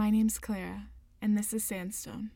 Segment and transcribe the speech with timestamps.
[0.00, 0.86] My name's Clara,
[1.20, 2.30] and this is Sandstone.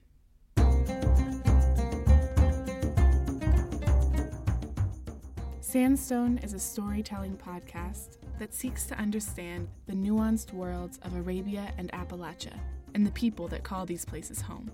[5.60, 11.90] Sandstone is a storytelling podcast that seeks to understand the nuanced worlds of Arabia and
[11.92, 12.52] Appalachia
[12.92, 14.70] and the people that call these places home.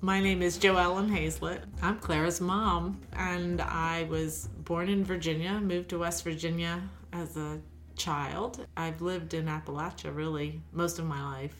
[0.00, 1.62] My name is Joellen Hazlett.
[1.80, 6.82] I'm Clara's mom, and I was born in Virginia, moved to West Virginia
[7.12, 7.60] as a
[8.00, 8.66] child.
[8.78, 11.54] I've lived in Appalachia really most of my life.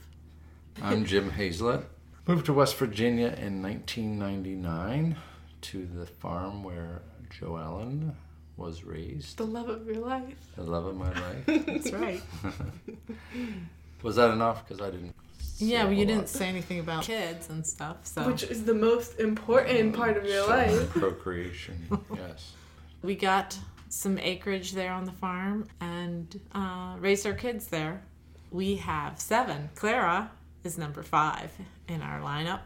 [0.81, 1.83] I'm Jim Hazlett.
[2.25, 5.17] Moved to West Virginia in 1999
[5.61, 8.13] to the farm where Joellen
[8.57, 9.37] was raised.
[9.37, 10.35] The love of your life.
[10.55, 11.45] The love of my life.
[11.65, 12.23] That's right.
[14.01, 14.67] was that enough?
[14.67, 15.13] Because I didn't.
[15.59, 17.97] Yeah, well, you didn't say anything about kids and stuff.
[18.01, 20.89] So Which is the most important part of your life.
[20.89, 22.53] Procreation, yes.
[23.03, 23.57] We got
[23.91, 28.01] some acreage there on the farm and uh, our kids there.
[28.49, 29.69] We have seven.
[29.75, 30.31] Clara
[30.63, 31.51] is number five
[31.89, 32.61] in our lineup.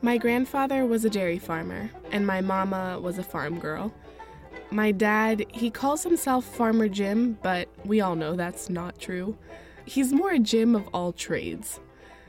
[0.00, 3.92] My grandfather was a dairy farmer, and my mama was a farm girl.
[4.70, 9.36] My dad, he calls himself Farmer Jim, but we all know that's not true.
[9.84, 11.80] He's more a Jim of all trades.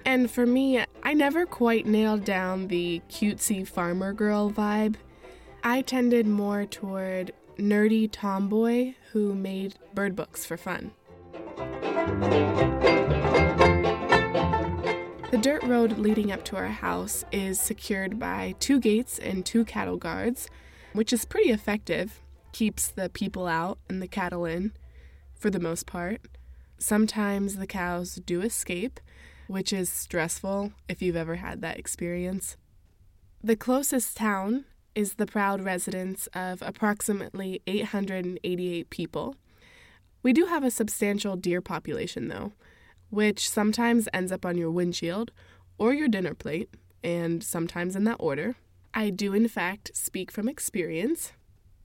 [0.08, 4.96] And for me, I never quite nailed down the cutesy farmer girl vibe.
[5.64, 10.92] I tended more toward nerdy tomboy who made bird books for fun.
[15.32, 19.64] The dirt road leading up to our house is secured by two gates and two
[19.64, 20.50] cattle guards,
[20.92, 22.22] which is pretty effective.
[22.52, 24.74] Keeps the people out and the cattle in,
[25.40, 26.20] for the most part.
[26.78, 29.00] Sometimes the cows do escape,
[29.48, 32.58] which is stressful if you've ever had that experience.
[33.44, 39.36] The closest town is the proud residence of approximately 888 people.
[40.24, 42.54] We do have a substantial deer population, though,
[43.10, 45.32] which sometimes ends up on your windshield
[45.78, 46.70] or your dinner plate,
[47.04, 48.56] and sometimes in that order.
[48.94, 51.32] I do, in fact, speak from experience.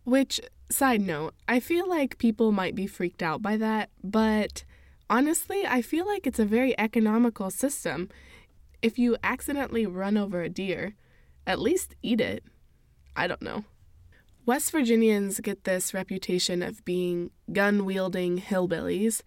[0.04, 0.40] Which,
[0.70, 4.64] side note, I feel like people might be freaked out by that, but
[5.08, 8.08] honestly, I feel like it's a very economical system.
[8.80, 10.94] If you accidentally run over a deer,
[11.46, 12.44] at least eat it.
[13.14, 13.64] I don't know.
[14.44, 19.22] West Virginians get this reputation of being gun wielding hillbillies,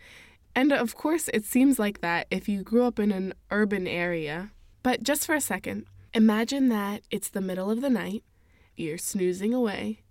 [0.54, 4.52] and of course, it seems like that if you grew up in an urban area.
[4.84, 8.24] But just for a second, imagine that it's the middle of the night,
[8.76, 10.02] you're snoozing away,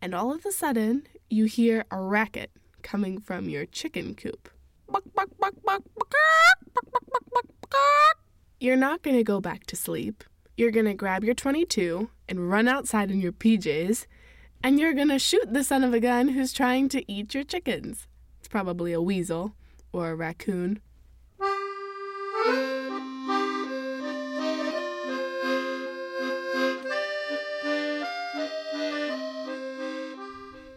[0.00, 2.50] and all of a sudden, you hear a racket
[2.82, 4.48] coming from your chicken coop.
[8.60, 10.24] You're not going to go back to sleep.
[10.56, 14.06] You're going to grab your 22 and run outside in your PJs,
[14.62, 17.44] and you're going to shoot the son of a gun who's trying to eat your
[17.44, 18.08] chickens.
[18.40, 19.54] It's probably a weasel
[19.92, 20.80] or a raccoon.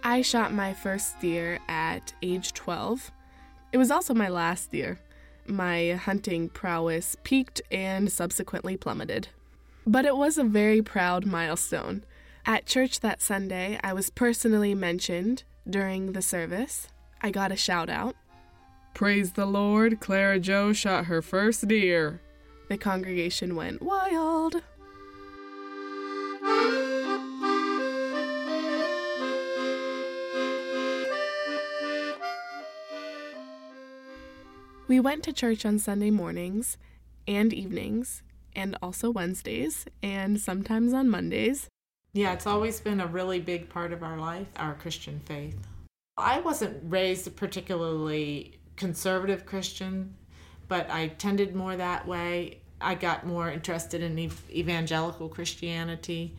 [0.04, 3.12] I shot my first deer at age 12.
[3.72, 5.00] It was also my last year.
[5.48, 9.30] My hunting prowess peaked and subsequently plummeted.
[9.88, 12.04] But it was a very proud milestone.
[12.46, 16.88] At church that Sunday, I was personally mentioned during the service.
[17.22, 18.16] I got a shout out.
[18.94, 22.20] Praise the Lord, Clara Joe shot her first deer.
[22.68, 24.62] The congregation went wild.
[34.92, 36.78] We went to church on Sunday mornings
[37.26, 41.70] and evenings, and also Wednesdays, and sometimes on Mondays.
[42.12, 45.56] Yeah, it's always been a really big part of our life, our Christian faith.
[46.18, 50.14] I wasn't raised a particularly conservative Christian,
[50.68, 52.60] but I tended more that way.
[52.82, 54.20] I got more interested in
[54.50, 56.36] evangelical Christianity.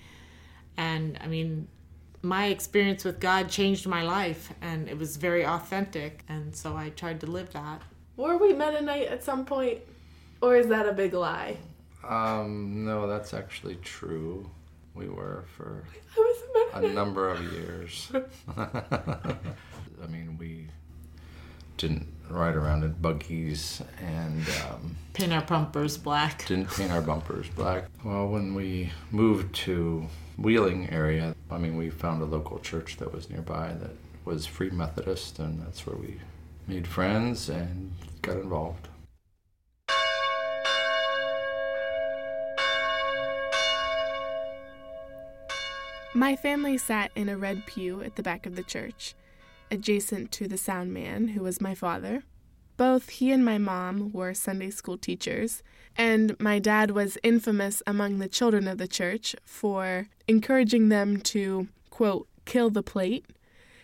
[0.77, 1.69] And I mean,
[2.21, 6.23] my experience with God changed my life, and it was very authentic.
[6.29, 7.81] And so I tried to live that.
[8.17, 9.79] Were we Mennonite at some point?
[10.41, 11.57] Or is that a big lie?
[12.07, 14.51] Um, no, that's actually true.
[14.95, 15.85] We were for
[16.17, 18.13] I was a a number of years.
[18.57, 20.67] I mean, we
[21.79, 26.47] didn't ride around in buggies and um, Pin our bumpers black.
[26.47, 27.85] didn't paint our bumpers black.
[28.05, 30.07] Well, when we moved to
[30.39, 33.93] Wheeling area, I mean, we found a local church that was nearby that
[34.25, 36.19] was Free Methodist, and that's where we
[36.73, 37.93] made friends and
[38.23, 38.89] got involved.
[46.15, 49.15] My family sat in a red pew at the back of the church,
[49.71, 52.23] adjacent to the sound man, who was my father.
[52.79, 55.63] Both he and my mom were Sunday school teachers,
[55.95, 61.69] and my dad was infamous among the children of the church for encouraging them to,
[61.91, 63.27] quote, kill the plate.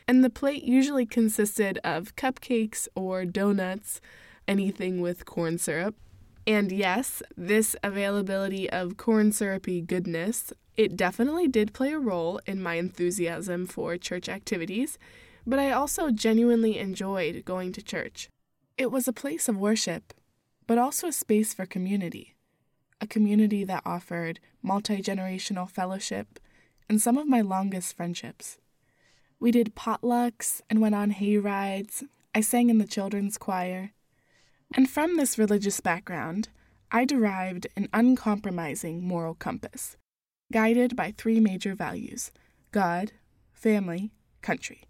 [0.08, 4.00] And the plate usually consisted of cupcakes or donuts,
[4.49, 5.94] anything with corn syrup.
[6.46, 12.62] And yes, this availability of corn syrupy goodness it definitely did play a role in
[12.62, 14.96] my enthusiasm for church activities,
[15.44, 18.28] but I also genuinely enjoyed going to church.
[18.76, 20.14] It was a place of worship,
[20.69, 22.37] but also a space for community,
[23.00, 26.38] a community that offered multi generational fellowship
[26.88, 28.58] and some of my longest friendships.
[29.40, 32.05] We did potlucks and went on hay rides.
[32.35, 33.93] I sang in the children's choir.
[34.75, 36.49] And from this religious background,
[36.90, 39.96] I derived an uncompromising moral compass
[40.52, 42.31] guided by three major values
[42.73, 43.12] God,
[43.52, 44.11] family,
[44.43, 44.82] country.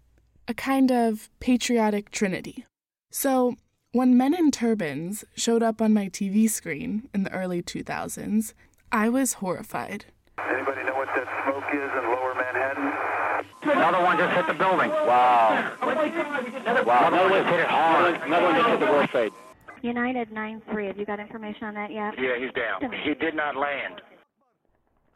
[0.47, 2.65] A kind of patriotic trinity.
[3.11, 3.55] So,
[3.91, 8.53] when men in turbans showed up on my TV screen in the early 2000s,
[8.91, 10.05] I was horrified.
[10.37, 12.28] Anybody know what that smoke is in lower?
[13.71, 14.89] Another one just hit the building.
[14.89, 15.75] Wow.
[15.81, 18.15] Wow, oh another one hit it hard.
[18.21, 19.31] Another one just hit the World Trade.
[19.81, 20.87] United 9-3.
[20.87, 22.15] Have you got information on that yet?
[22.19, 22.91] Yeah, he's down.
[23.03, 24.01] He did not land.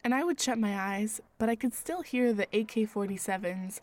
[0.03, 3.79] And I would shut my eyes, but I could still hear the AK 47s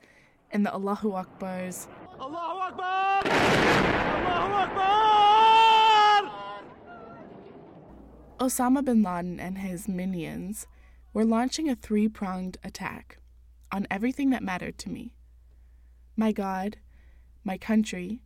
[0.50, 1.86] and the Allahu Akbars.
[2.18, 3.22] Allahu Akbar!
[3.26, 5.00] Allahu Akbar!
[8.38, 10.66] Osama bin Laden and his minions
[11.12, 13.18] were launching a three pronged attack
[13.72, 15.12] on everything that mattered to me
[16.16, 16.76] my God,
[17.44, 18.20] my country,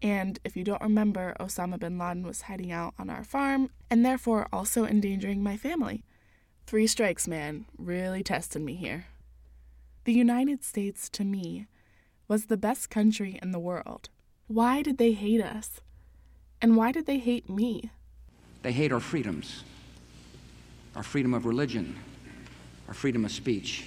[0.00, 4.04] and if you don't remember, Osama bin Laden was hiding out on our farm and
[4.04, 6.04] therefore also endangering my family.
[6.66, 9.06] Three strikes, man, really tested me here.
[10.04, 11.66] The United States, to me,
[12.28, 14.08] was the best country in the world.
[14.46, 15.80] Why did they hate us?
[16.60, 17.90] And why did they hate me?
[18.62, 19.64] They hate our freedoms
[20.96, 21.96] our freedom of religion,
[22.86, 23.84] our freedom of speech.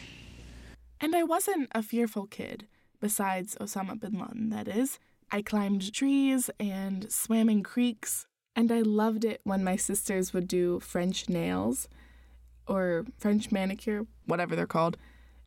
[0.99, 2.67] And I wasn't a fearful kid,
[2.99, 4.99] besides Osama bin Laden, that is.
[5.31, 10.47] I climbed trees and swam in creeks, and I loved it when my sisters would
[10.47, 11.87] do French nails
[12.65, 14.97] or French manicure, whatever they're called,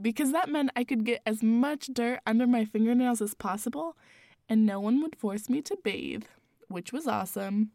[0.01, 3.97] because that meant I could get as much dirt under my fingernails as possible
[4.51, 6.25] and no one would force me to bathe,
[6.69, 7.71] which was awesome.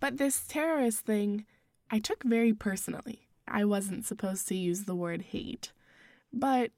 [0.00, 1.46] But this terrorist thing,
[1.90, 3.28] I took very personally.
[3.48, 5.72] I wasn't supposed to use the word hate,
[6.32, 6.72] but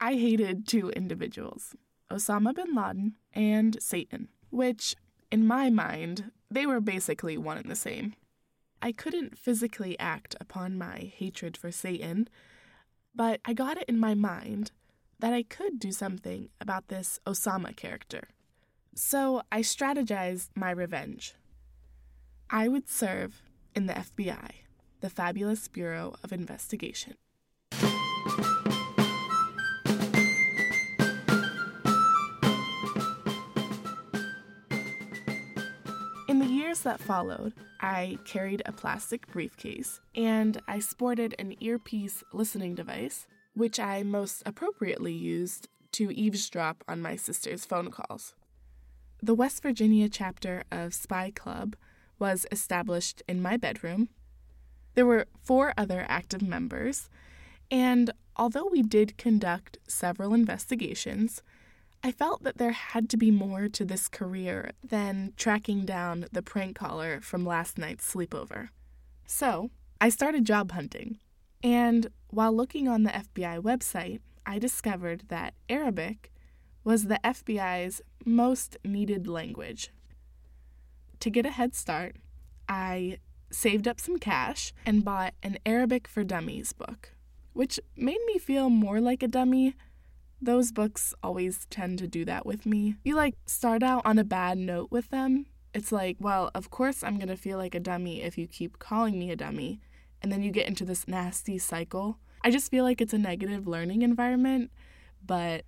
[0.00, 1.74] I hated two individuals
[2.10, 4.94] Osama bin Laden and Satan, which,
[5.30, 8.14] in my mind, they were basically one and the same.
[8.82, 12.28] I couldn't physically act upon my hatred for Satan,
[13.14, 14.70] but I got it in my mind
[15.18, 18.28] that I could do something about this Osama character.
[18.94, 21.34] So I strategized my revenge.
[22.50, 23.42] I would serve
[23.74, 24.50] in the FBI,
[25.00, 27.14] the Fabulous Bureau of Investigation.
[36.82, 43.80] That followed, I carried a plastic briefcase and I sported an earpiece listening device, which
[43.80, 48.34] I most appropriately used to eavesdrop on my sister's phone calls.
[49.20, 51.74] The West Virginia chapter of Spy Club
[52.20, 54.08] was established in my bedroom.
[54.94, 57.10] There were four other active members,
[57.68, 61.42] and although we did conduct several investigations,
[62.06, 66.40] I felt that there had to be more to this career than tracking down the
[66.40, 68.68] prank caller from last night's sleepover.
[69.26, 69.70] So,
[70.00, 71.18] I started job hunting.
[71.64, 76.30] And while looking on the FBI website, I discovered that Arabic
[76.84, 79.90] was the FBI's most needed language.
[81.18, 82.14] To get a head start,
[82.68, 83.18] I
[83.50, 87.14] saved up some cash and bought an Arabic for Dummies book,
[87.52, 89.74] which made me feel more like a dummy
[90.40, 92.96] those books always tend to do that with me.
[93.04, 95.46] You like start out on a bad note with them.
[95.74, 98.78] It's like, well, of course I'm going to feel like a dummy if you keep
[98.78, 99.80] calling me a dummy.
[100.22, 102.18] And then you get into this nasty cycle.
[102.42, 104.70] I just feel like it's a negative learning environment.
[105.24, 105.64] But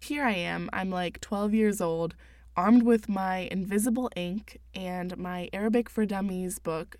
[0.00, 0.70] here I am.
[0.72, 2.14] I'm like 12 years old,
[2.56, 6.96] armed with my invisible ink and my Arabic for Dummies book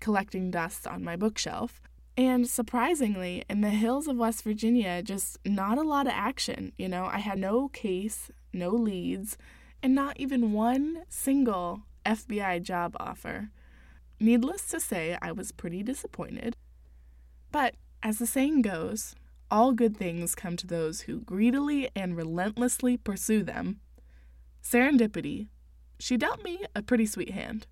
[0.00, 1.80] collecting dust on my bookshelf.
[2.16, 6.72] And surprisingly, in the hills of West Virginia, just not a lot of action.
[6.76, 9.38] You know, I had no case, no leads,
[9.82, 13.50] and not even one single FBI job offer.
[14.18, 16.54] Needless to say, I was pretty disappointed.
[17.50, 19.14] But as the saying goes,
[19.50, 23.80] all good things come to those who greedily and relentlessly pursue them,
[24.62, 25.48] serendipity,
[25.98, 27.66] she dealt me a pretty sweet hand.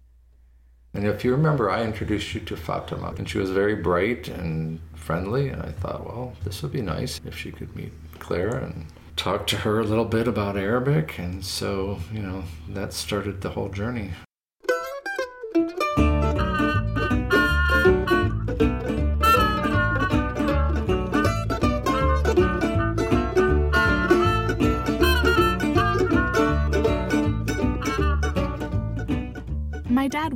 [0.95, 4.81] And if you remember, I introduced you to Fatima, and she was very bright and
[4.95, 5.49] friendly.
[5.49, 9.47] And I thought, well, this would be nice if she could meet Claire and talk
[9.49, 11.19] to her a little bit about Arabic.
[11.19, 14.13] And so, you know, that started the whole journey.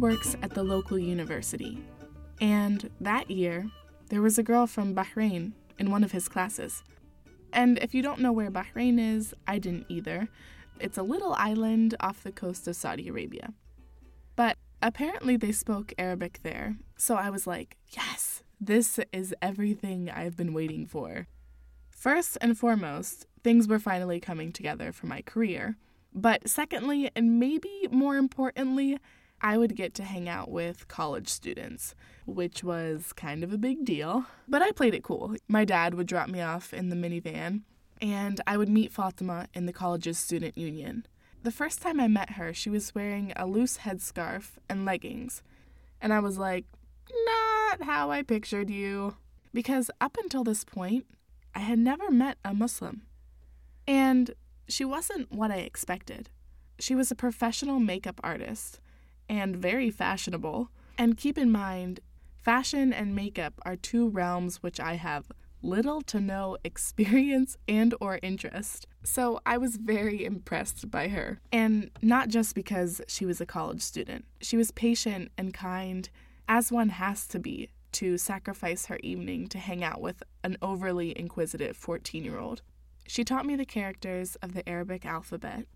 [0.03, 1.79] Works at the local university,
[2.41, 3.71] and that year
[4.09, 6.83] there was a girl from Bahrain in one of his classes.
[7.53, 10.29] And if you don't know where Bahrain is, I didn't either.
[10.81, 13.53] It's a little island off the coast of Saudi Arabia.
[14.35, 20.37] But apparently they spoke Arabic there, so I was like, yes, this is everything I've
[20.37, 21.29] been waiting for.
[21.93, 25.77] First and foremost, things were finally coming together for my career.
[26.13, 28.99] But secondly, and maybe more importantly,
[29.43, 31.97] I would get to hang out with college students,
[32.27, 34.27] which was kind of a big deal.
[34.47, 35.35] But I played it cool.
[35.49, 37.63] My dad would drop me off in the minivan,
[38.01, 41.07] and I would meet Fatima in the college's student union.
[41.43, 45.43] The first time I met her, she was wearing a loose headscarf and leggings.
[46.01, 46.65] And I was like,
[47.27, 49.17] not how I pictured you.
[49.53, 51.05] Because up until this point,
[51.53, 53.03] I had never met a Muslim.
[53.89, 54.31] And
[54.69, 56.31] she wasn't what I expected.
[56.79, 58.81] She was a professional makeup artist
[59.29, 60.71] and very fashionable.
[60.99, 62.01] And keep in mind,
[62.41, 65.31] fashion and makeup are two realms which I have
[65.63, 68.87] little to no experience and or interest.
[69.05, 71.41] So I was very impressed by her.
[71.51, 74.25] And not just because she was a college student.
[74.41, 76.09] She was patient and kind,
[76.49, 81.17] as one has to be to sacrifice her evening to hang out with an overly
[81.19, 82.63] inquisitive 14-year-old.
[83.07, 85.67] She taught me the characters of the Arabic alphabet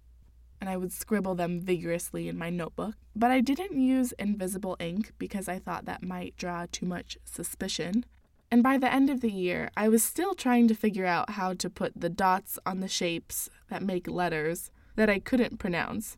[0.61, 2.95] and I would scribble them vigorously in my notebook.
[3.15, 8.05] But I didn't use invisible ink because I thought that might draw too much suspicion.
[8.51, 11.55] And by the end of the year, I was still trying to figure out how
[11.55, 16.17] to put the dots on the shapes that make letters that I couldn't pronounce.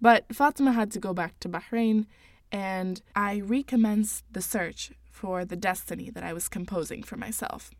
[0.00, 2.06] But Fatima had to go back to Bahrain,
[2.50, 7.70] and I recommenced the search for the destiny that I was composing for myself.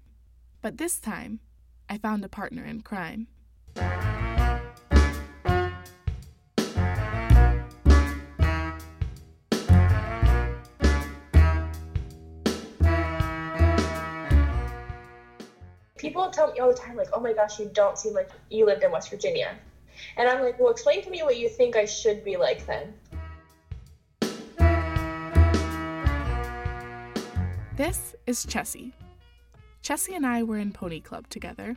[0.60, 1.40] But this time,
[1.88, 3.28] I found a partner in crime.
[16.10, 18.66] People tell me all the time, like, oh my gosh, you don't seem like you
[18.66, 19.56] lived in West Virginia.
[20.16, 22.92] And I'm like, well, explain to me what you think I should be like then.
[27.76, 28.90] This is Chessie.
[29.84, 31.76] Chessie and I were in Pony Club together,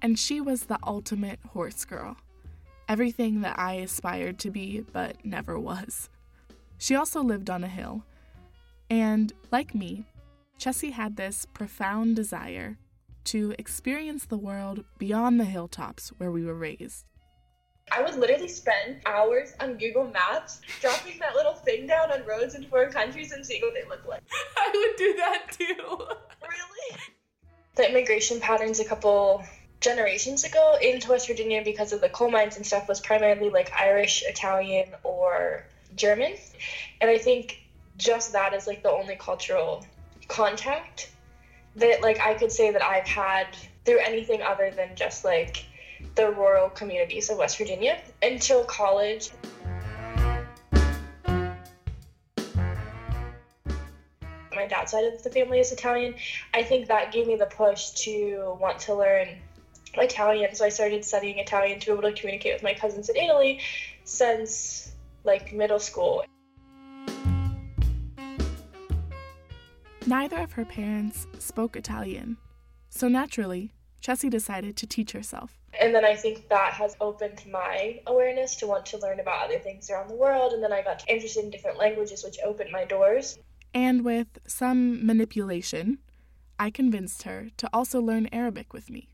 [0.00, 2.16] and she was the ultimate horse girl.
[2.88, 6.08] Everything that I aspired to be, but never was.
[6.78, 8.02] She also lived on a hill,
[8.88, 10.06] and like me,
[10.58, 12.78] Chessie had this profound desire
[13.28, 17.04] to experience the world beyond the hilltops where we were raised.
[17.92, 22.54] I would literally spend hours on Google Maps dropping that little thing down on roads
[22.54, 24.22] in foreign countries and seeing what they look like.
[24.56, 26.06] I would do that too.
[26.42, 27.00] Really?
[27.76, 29.44] The immigration patterns a couple
[29.80, 33.70] generations ago into West Virginia because of the coal mines and stuff was primarily like
[33.78, 35.64] Irish, Italian, or
[35.96, 36.34] German.
[37.02, 37.62] And I think
[37.98, 39.84] just that is like the only cultural
[40.28, 41.10] contact
[41.78, 43.46] that like I could say that I've had
[43.84, 45.64] through anything other than just like
[46.14, 49.30] the rural communities of West Virginia until college.
[54.54, 56.16] My dad's side of the family is Italian.
[56.52, 59.28] I think that gave me the push to want to learn
[59.94, 60.54] Italian.
[60.54, 63.60] So I started studying Italian to be able to communicate with my cousins in Italy
[64.04, 64.92] since
[65.24, 66.24] like middle school.
[70.08, 72.38] Neither of her parents spoke Italian,
[72.88, 75.58] so naturally, Chessie decided to teach herself.
[75.78, 79.58] And then I think that has opened my awareness to want to learn about other
[79.58, 80.54] things around the world.
[80.54, 83.38] And then I got interested in different languages, which opened my doors.
[83.74, 85.98] And with some manipulation,
[86.58, 89.10] I convinced her to also learn Arabic with me.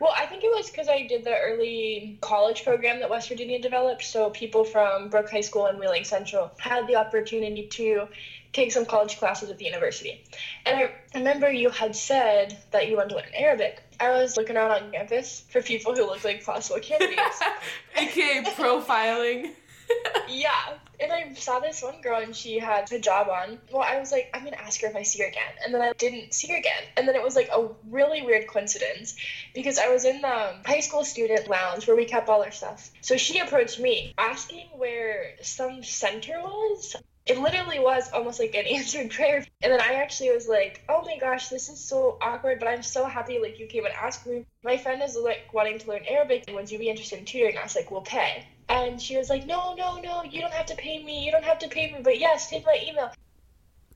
[0.00, 3.60] Well, I think it was because I did the early college program that West Virginia
[3.60, 4.04] developed.
[4.04, 8.08] So people from Brooke High School and Wheeling Central had the opportunity to
[8.52, 10.24] take some college classes at the university.
[10.64, 13.82] And I remember you had said that you wanted to learn Arabic.
[14.00, 17.40] I was looking around on campus for people who looked like possible candidates.
[17.96, 19.50] AKA profiling.
[20.28, 20.78] yeah.
[21.04, 23.58] And I saw this one girl and she had hijab on.
[23.70, 25.52] Well, I was like, I'm gonna ask her if I see her again.
[25.62, 26.82] And then I didn't see her again.
[26.96, 29.14] And then it was like a really weird coincidence
[29.54, 32.90] because I was in the high school student lounge where we kept all our stuff.
[33.02, 36.96] So she approached me asking where some center was.
[37.26, 39.44] It literally was almost like an answered prayer.
[39.62, 42.82] And then I actually was like, oh my gosh, this is so awkward, but I'm
[42.82, 44.44] so happy like you came and asked me.
[44.62, 46.44] My friend is like wanting to learn Arabic.
[46.46, 47.56] And would you be interested in tutoring?
[47.56, 48.46] I was like, we'll pay.
[48.68, 51.24] And she was like, no, no, no, you don't have to pay me.
[51.24, 52.00] You don't have to pay me.
[52.02, 53.10] But yes, take my email.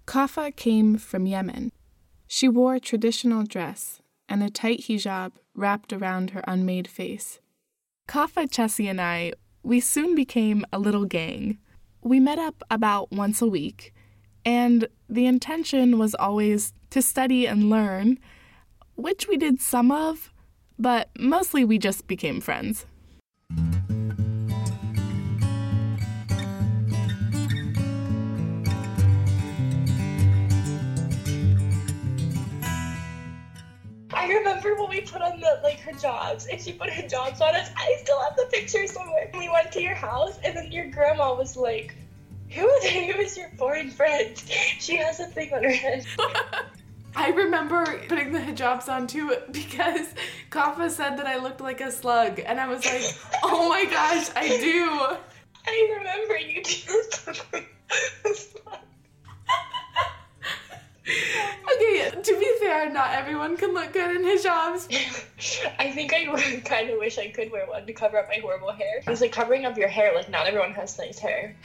[0.06, 1.70] Kafa came from Yemen.
[2.26, 7.40] She wore a traditional dress and a tight hijab wrapped around her unmade face.
[8.06, 9.32] Kafa, Chessie, and I,
[9.62, 11.58] we soon became a little gang.
[12.02, 13.92] We met up about once a week,
[14.44, 18.18] and the intention was always to study and learn,
[18.94, 20.32] which we did some of,
[20.78, 22.86] but mostly we just became friends.
[34.28, 37.70] I remember when we put on the like hijabs and she put hijabs on us.
[37.74, 39.30] I still have the picture somewhere.
[39.32, 41.94] We went to your house and then your grandma was like,
[42.50, 44.36] "Who who is your foreign friend?"
[44.80, 46.04] She has a thing on her head.
[47.16, 50.12] I remember putting the hijabs on too because
[50.50, 53.02] Kafa said that I looked like a slug, and I was like,
[53.42, 55.16] "Oh my gosh, I do."
[55.66, 57.62] I remember you do.
[61.74, 64.86] okay, to be fair, not everyone can look good in hijabs.
[65.78, 68.72] I think I kind of wish I could wear one to cover up my horrible
[68.72, 69.00] hair.
[69.06, 71.56] It's like covering up your hair, like not everyone has nice hair.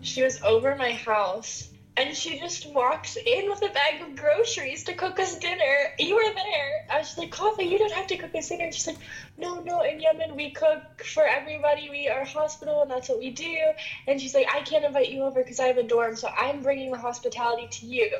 [0.00, 4.84] she was over my house and she just walks in with a bag of groceries
[4.84, 5.92] to cook us dinner.
[5.98, 6.86] You were there.
[6.88, 8.64] I was like, Kafa, you don't have to cook us dinner.
[8.64, 8.98] And she's like,
[9.36, 11.90] No, no, in Yemen we cook for everybody.
[11.90, 13.72] We are hospital and that's what we do.
[14.06, 16.62] And she's like, I can't invite you over because I have a dorm, so I'm
[16.62, 18.10] bringing the hospitality to you.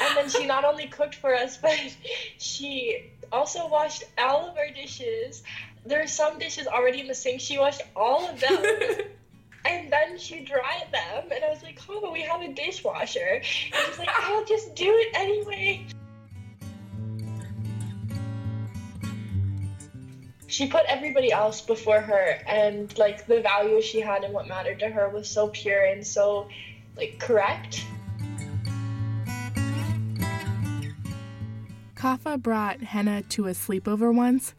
[0.00, 1.78] And then she not only cooked for us, but
[2.38, 5.42] she also washed all of our dishes.
[5.84, 7.42] There are some dishes already in the sink.
[7.42, 8.62] She washed all of them.
[9.64, 13.44] And then she dried them, and I was like, "Oh, we have a dishwasher." And
[13.44, 15.86] she's like, "I'll just do it anyway."
[20.46, 24.78] She put everybody else before her, and like the value she had and what mattered
[24.80, 26.48] to her was so pure and so
[26.96, 27.84] like correct.
[31.94, 34.54] Kafa brought henna to a sleepover once.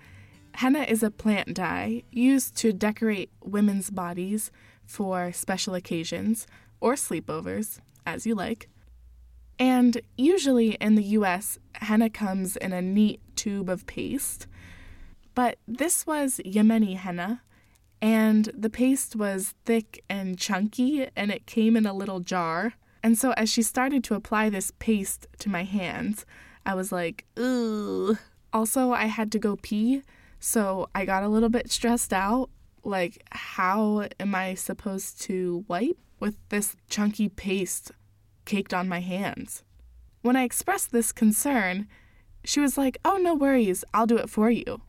[0.56, 4.52] Henna is a plant dye used to decorate women's bodies
[4.90, 6.48] for special occasions
[6.82, 8.68] or sleepovers, as you like.
[9.60, 14.48] And usually in the US, henna comes in a neat tube of paste.
[15.36, 17.44] But this was Yemeni henna,
[18.02, 22.74] and the paste was thick and chunky, and it came in a little jar.
[23.04, 26.26] And so as she started to apply this paste to my hands,
[26.66, 28.18] I was like, ooh.
[28.52, 30.02] Also, I had to go pee,
[30.40, 32.50] so I got a little bit stressed out
[32.84, 37.92] like, how am I supposed to wipe with this chunky paste
[38.46, 39.64] caked on my hands?
[40.22, 41.88] When I expressed this concern,
[42.44, 44.82] she was like, Oh, no worries, I'll do it for you.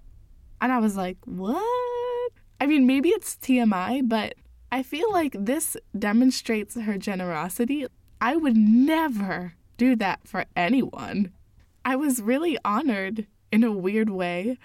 [0.61, 2.33] And I was like, What?
[2.61, 4.35] I mean, maybe it's TMI, but
[4.73, 7.87] I feel like this demonstrates her generosity.
[8.21, 11.33] I would never do that for anyone.
[11.85, 14.59] I was really honored in a weird way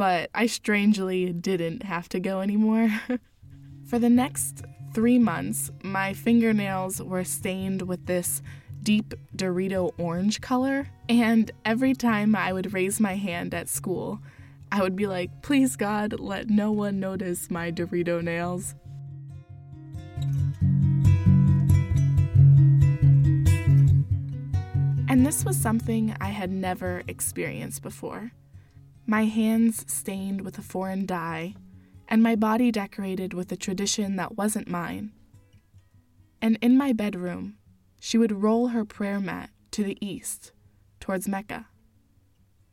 [0.00, 2.88] but I strangely didn't have to go anymore.
[3.86, 8.40] For the next three months, my fingernails were stained with this
[8.82, 14.20] deep Dorito orange color, and every time I would raise my hand at school,
[14.72, 18.74] I would be like, please God, let no one notice my Dorito nails.
[25.10, 28.32] And this was something I had never experienced before
[29.10, 31.52] my hands stained with a foreign dye,
[32.06, 35.10] and my body decorated with a tradition that wasn't mine.
[36.40, 37.56] And in my bedroom,
[37.98, 40.52] she would roll her prayer mat to the east,
[41.00, 41.66] towards Mecca.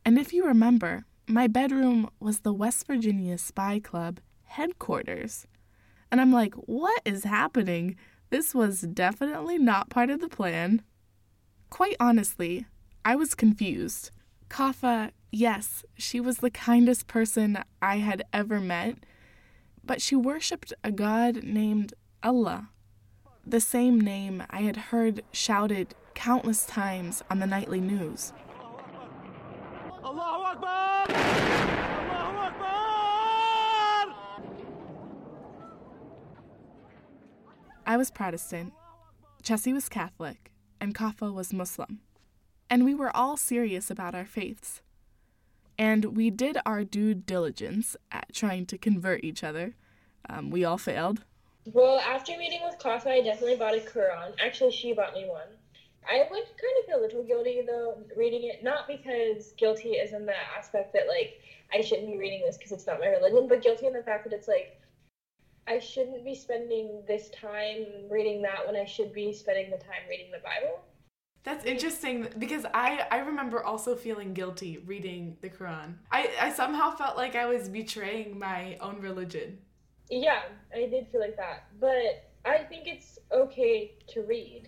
[0.05, 5.47] And if you remember, my bedroom was the West Virginia Spy Club headquarters.
[6.11, 7.95] And I'm like, what is happening?
[8.29, 10.83] This was definitely not part of the plan.
[11.71, 12.67] Quite honestly,
[13.03, 14.11] I was confused.
[14.49, 18.95] Kafa, yes, she was the kindest person I had ever met,
[19.83, 22.69] but she worshipped a god named Allah,
[23.45, 28.33] the same name I had heard shouted countless times on the nightly news.
[30.03, 31.05] Allahu Akbar!
[31.09, 34.15] Allahu Akbar!
[37.85, 38.73] I was Protestant,
[39.43, 41.99] Chessie was Catholic, and Kafa was Muslim.
[42.69, 44.81] And we were all serious about our faiths.
[45.77, 49.75] And we did our due diligence at trying to convert each other.
[50.29, 51.23] Um, we all failed.
[51.65, 54.33] Well, after meeting with Kafa, I definitely bought a Quran.
[54.43, 55.47] Actually, she bought me one.
[56.09, 60.13] I would kind of feel a little guilty though reading it, not because guilty is
[60.13, 61.41] in the aspect that like
[61.73, 64.23] I shouldn't be reading this because it's not my religion, but guilty in the fact
[64.23, 64.79] that it's like
[65.67, 70.07] I shouldn't be spending this time reading that when I should be spending the time
[70.09, 70.79] reading the Bible.
[71.47, 75.93] That's interesting because I, I remember also feeling guilty reading the Quran.
[76.11, 79.57] I, I somehow felt like I was betraying my own religion.
[80.09, 80.41] Yeah,
[80.75, 81.67] I did feel like that.
[81.79, 84.67] But I think it's okay to read.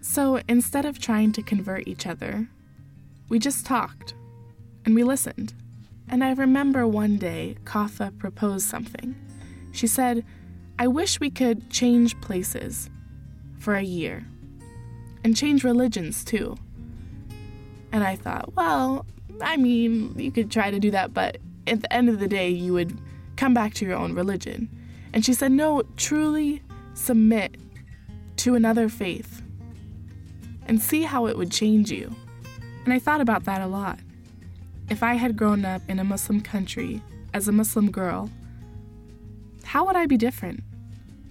[0.00, 2.48] So instead of trying to convert each other,
[3.28, 4.14] we just talked
[4.86, 5.52] and we listened.
[6.08, 9.14] And I remember one day Kafa proposed something.
[9.72, 10.24] She said,
[10.78, 12.90] I wish we could change places
[13.58, 14.26] for a year
[15.24, 16.56] and change religions too.
[17.92, 19.06] And I thought, well,
[19.40, 22.50] I mean, you could try to do that, but at the end of the day,
[22.50, 22.98] you would
[23.36, 24.68] come back to your own religion.
[25.12, 26.62] And she said, no, truly
[26.94, 27.56] submit
[28.36, 29.42] to another faith
[30.66, 32.14] and see how it would change you.
[32.84, 33.98] And I thought about that a lot.
[34.90, 37.02] If I had grown up in a Muslim country
[37.34, 38.30] as a Muslim girl,
[39.66, 40.62] how would I be different?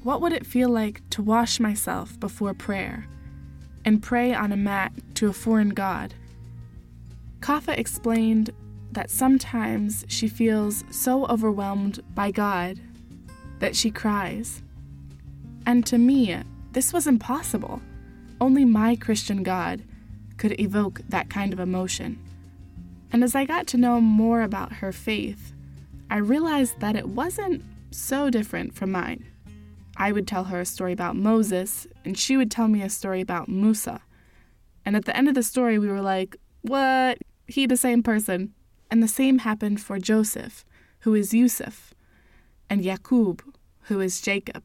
[0.04, 3.08] What would it feel like to wash myself before prayer
[3.86, 6.14] and pray on a mat to a foreign god?
[7.40, 8.52] Kafa explained
[8.92, 12.80] that sometimes she feels so overwhelmed by God
[13.60, 14.62] that she cries.
[15.66, 16.38] And to me,
[16.74, 17.82] this was impossible.
[18.42, 19.82] Only my Christian God
[20.38, 22.20] could evoke that kind of emotion.
[23.14, 25.54] And as I got to know more about her faith,
[26.10, 27.64] I realized that it wasn't
[27.96, 29.26] so different from mine.
[29.98, 33.22] I would tell her a story about Moses, and she would tell me a story
[33.22, 34.02] about Musa.
[34.86, 37.20] And at the end of the story, we were like, What?
[37.48, 38.54] He the same person.
[38.92, 40.66] And the same happened for Joseph,
[41.00, 41.94] who is Yusuf,
[42.70, 43.42] and Yaqub,
[43.84, 44.64] who is Jacob.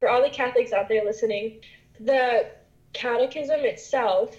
[0.00, 1.60] For all the Catholics out there listening,
[2.00, 2.50] the
[2.92, 4.36] catechism itself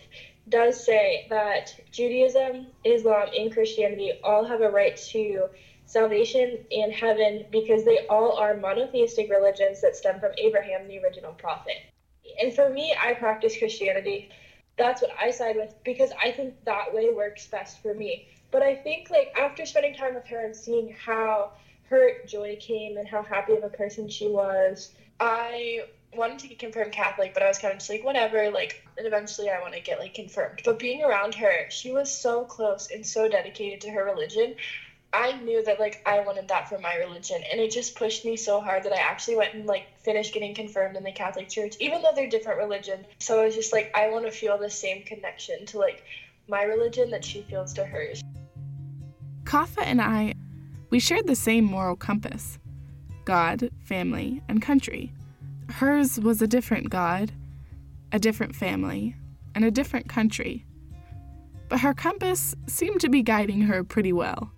[0.49, 5.47] does say that Judaism, Islam, and Christianity all have a right to
[5.87, 11.33] salvation and heaven because they all are monotheistic religions that stem from Abraham, the original
[11.33, 11.77] prophet.
[12.39, 14.29] And for me, I practice Christianity.
[14.77, 18.27] That's what I side with because I think that way works best for me.
[18.51, 21.53] But I think like after spending time with her and seeing how
[21.89, 26.59] her joy came and how happy of a person she was, I wanted to get
[26.59, 29.73] confirmed Catholic, but I was kind of just like, whatever, like, and eventually I want
[29.73, 30.61] to get, like, confirmed.
[30.63, 34.55] But being around her, she was so close and so dedicated to her religion.
[35.13, 37.41] I knew that, like, I wanted that for my religion.
[37.51, 40.53] And it just pushed me so hard that I actually went and, like, finished getting
[40.53, 43.05] confirmed in the Catholic Church, even though they're different religion.
[43.19, 46.03] So I was just like, I want to feel the same connection to, like,
[46.47, 48.21] my religion that she feels to hers.
[49.43, 50.33] Kafa and I,
[50.89, 52.59] we shared the same moral compass
[53.25, 55.11] God, family, and country.
[55.69, 57.31] Hers was a different God,
[58.11, 59.15] a different family,
[59.55, 60.65] and a different country.
[61.67, 64.51] But her compass seemed to be guiding her pretty well.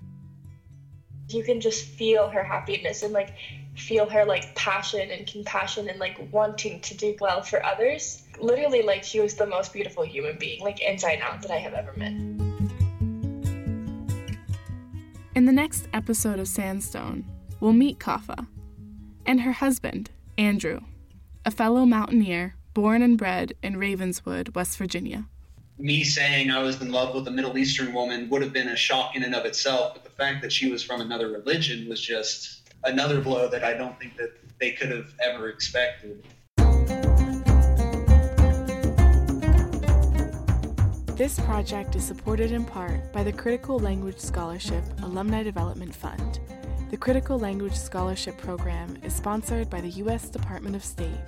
[1.29, 3.35] You can just feel her happiness and like
[3.75, 8.23] feel her like passion and compassion and like wanting to do well for others.
[8.39, 11.73] Literally, like she was the most beautiful human being, like inside out, that I have
[11.73, 12.13] ever met.
[15.35, 17.25] In the next episode of Sandstone,
[17.59, 18.47] we'll meet Kafa
[19.25, 20.81] and her husband, Andrew
[21.45, 25.25] a fellow mountaineer born and bred in Ravenswood, West Virginia.
[25.79, 28.75] Me saying I was in love with a Middle Eastern woman would have been a
[28.75, 32.01] shock in and of itself, but the fact that she was from another religion was
[32.01, 36.21] just another blow that I don't think that they could have ever expected.
[41.15, 46.41] This project is supported in part by the Critical Language Scholarship Alumni Development Fund
[46.89, 50.27] the Critical Language Scholarship Program is sponsored by the U.S.
[50.27, 51.21] Department of State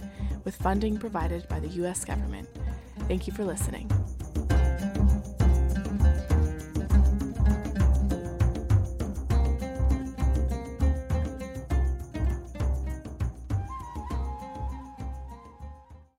[0.44, 2.04] with funding provided by the U.S.
[2.04, 2.50] government.
[3.08, 3.88] Thank you for listening.